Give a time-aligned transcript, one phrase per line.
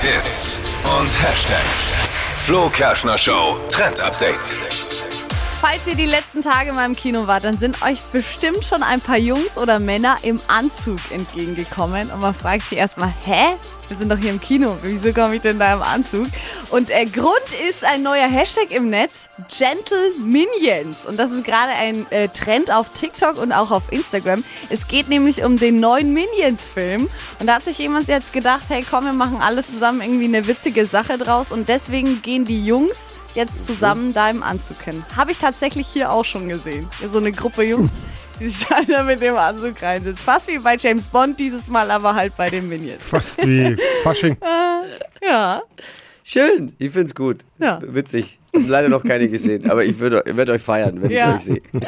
[0.00, 1.92] Hits und Hashtags.
[2.44, 4.56] Flo Kerschner Show Trend Update.
[5.60, 9.00] Falls ihr die letzten Tage mal im Kino wart, dann sind euch bestimmt schon ein
[9.00, 12.12] paar Jungs oder Männer im Anzug entgegengekommen.
[12.12, 13.56] Und man fragt sich erstmal, hä?
[13.88, 14.76] Wir sind doch hier im Kino.
[14.82, 16.26] Wieso komme ich denn da im Anzug?
[16.70, 21.06] Und der Grund ist ein neuer Hashtag im Netz, Gentle Minions.
[21.06, 24.44] Und das ist gerade ein äh, Trend auf TikTok und auch auf Instagram.
[24.68, 27.08] Es geht nämlich um den neuen Minions-Film.
[27.38, 30.46] Und da hat sich jemand jetzt gedacht, hey komm, wir machen alles zusammen irgendwie eine
[30.46, 31.50] witzige Sache draus.
[31.50, 35.02] Und deswegen gehen die Jungs jetzt zusammen da im Anzug hin.
[35.16, 36.88] Habe ich tatsächlich hier auch schon gesehen.
[37.10, 37.90] So eine Gruppe Jungs,
[38.40, 40.16] die sich da mit dem Anzug reinsitzen.
[40.16, 43.02] Fast wie bei James Bond, dieses Mal aber halt bei den Minions.
[43.02, 44.36] Fast wie Fasching.
[45.22, 45.62] Ja.
[46.22, 47.38] Schön, ich find's gut.
[47.58, 47.80] Ja.
[47.82, 48.38] Witzig.
[48.54, 51.30] Hab leider noch keine gesehen, aber ich würde werd euch feiern, wenn Ja.
[51.30, 51.62] ich euch sehe.